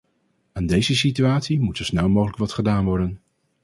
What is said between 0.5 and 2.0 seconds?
Aan deze situatie moet zo